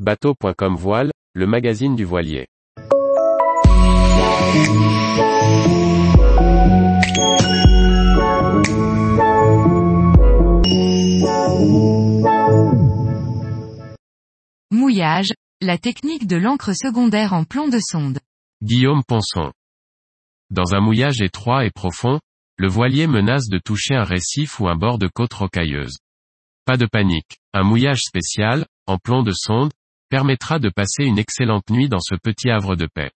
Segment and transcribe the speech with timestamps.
[0.00, 2.48] Bateau.com Voile, le magazine du voilier.
[14.72, 18.18] Mouillage, la technique de l'encre secondaire en plomb de sonde.
[18.64, 19.52] Guillaume Ponson.
[20.50, 22.18] Dans un mouillage étroit et profond,
[22.56, 25.98] le voilier menace de toucher un récif ou un bord de côte rocailleuse.
[26.64, 29.70] Pas de panique, un mouillage spécial, en plomb de sonde,
[30.08, 33.10] permettra de passer une excellente nuit dans ce petit havre de paix.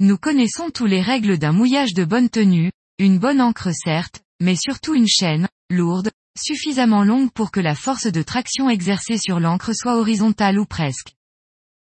[0.00, 4.56] Nous connaissons tous les règles d'un mouillage de bonne tenue, une bonne encre certes, mais
[4.56, 9.74] surtout une chaîne, lourde, suffisamment longue pour que la force de traction exercée sur l'encre
[9.74, 11.14] soit horizontale ou presque.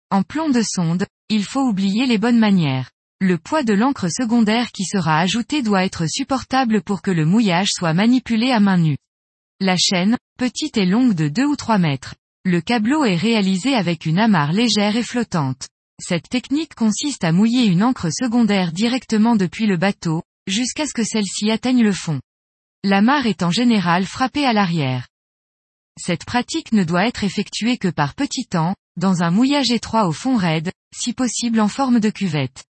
[0.10, 2.92] En plomb de sonde, il faut oublier les bonnes manières.
[3.22, 7.70] Le poids de l'encre secondaire qui sera ajouté doit être supportable pour que le mouillage
[7.72, 8.98] soit manipulé à main nue.
[9.60, 12.16] La chaîne, petite et longue de 2 ou 3 mètres.
[12.44, 15.68] Le câbleau est réalisé avec une amarre légère et flottante.
[16.00, 21.04] Cette technique consiste à mouiller une encre secondaire directement depuis le bateau, jusqu'à ce que
[21.04, 22.20] celle-ci atteigne le fond.
[22.84, 25.08] L'amarre est en général frappée à l'arrière.
[26.00, 30.12] Cette pratique ne doit être effectuée que par petits temps, dans un mouillage étroit au
[30.12, 32.64] fond raide, si possible en forme de cuvette.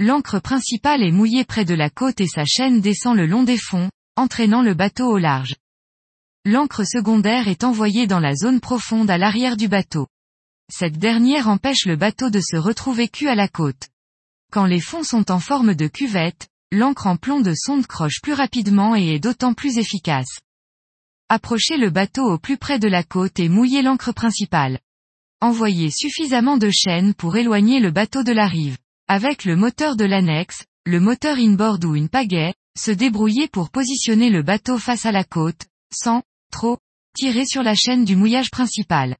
[0.00, 3.58] L'encre principale est mouillée près de la côte et sa chaîne descend le long des
[3.58, 5.54] fonds, entraînant le bateau au large.
[6.46, 10.08] L'encre secondaire est envoyée dans la zone profonde à l'arrière du bateau.
[10.70, 13.88] Cette dernière empêche le bateau de se retrouver cul à la côte.
[14.52, 18.34] Quand les fonds sont en forme de cuvette, l'encre en plomb de sonde croche plus
[18.34, 20.40] rapidement et est d'autant plus efficace.
[21.30, 24.80] Approchez le bateau au plus près de la côte et mouillez l'encre principale.
[25.40, 28.76] Envoyez suffisamment de chaîne pour éloigner le bateau de la rive.
[29.08, 34.28] Avec le moteur de l'annexe, le moteur inboard ou une pagaie, se débrouiller pour positionner
[34.28, 36.22] le bateau face à la côte, sans,
[36.54, 36.78] trop,
[37.46, 39.16] sur la chaîne du mouillage principal.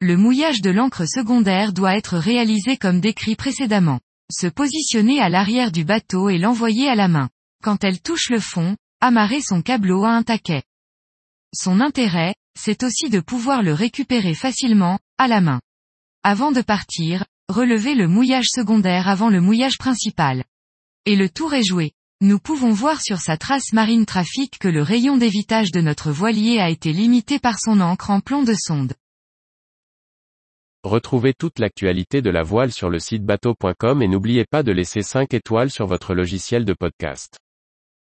[0.00, 4.00] Le mouillage de l'encre secondaire doit être réalisé comme décrit précédemment.
[4.32, 7.28] Se positionner à l'arrière du bateau et l'envoyer à la main.
[7.62, 10.62] Quand elle touche le fond, amarrer son câbleau à un taquet.
[11.54, 15.60] Son intérêt, c'est aussi de pouvoir le récupérer facilement, à la main.
[16.22, 20.44] Avant de partir, relevez le mouillage secondaire avant le mouillage principal.
[21.06, 21.92] Et le tour est joué.
[22.22, 26.58] Nous pouvons voir sur sa trace marine trafic que le rayon d'évitage de notre voilier
[26.58, 28.92] a été limité par son encre en plomb de sonde.
[30.84, 35.00] Retrouvez toute l'actualité de la voile sur le site bateau.com et n'oubliez pas de laisser
[35.00, 37.38] 5 étoiles sur votre logiciel de podcast.